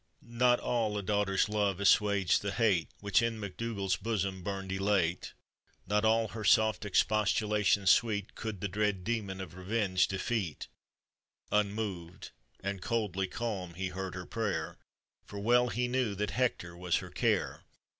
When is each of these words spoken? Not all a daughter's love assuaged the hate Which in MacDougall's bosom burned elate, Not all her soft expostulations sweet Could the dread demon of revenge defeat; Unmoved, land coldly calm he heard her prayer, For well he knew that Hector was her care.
Not 0.23 0.59
all 0.59 0.97
a 0.97 1.03
daughter's 1.03 1.47
love 1.47 1.79
assuaged 1.79 2.41
the 2.41 2.51
hate 2.53 2.89
Which 3.01 3.21
in 3.21 3.39
MacDougall's 3.39 3.97
bosom 3.97 4.41
burned 4.41 4.71
elate, 4.71 5.33
Not 5.85 6.03
all 6.05 6.29
her 6.29 6.43
soft 6.43 6.85
expostulations 6.85 7.91
sweet 7.91 8.33
Could 8.33 8.61
the 8.61 8.67
dread 8.67 9.03
demon 9.03 9.39
of 9.39 9.53
revenge 9.53 10.07
defeat; 10.07 10.67
Unmoved, 11.51 12.31
land 12.63 12.81
coldly 12.81 13.27
calm 13.27 13.75
he 13.75 13.89
heard 13.89 14.15
her 14.15 14.25
prayer, 14.25 14.79
For 15.23 15.37
well 15.37 15.67
he 15.69 15.87
knew 15.87 16.15
that 16.15 16.31
Hector 16.31 16.75
was 16.75 16.95
her 16.95 17.11
care. 17.11 17.63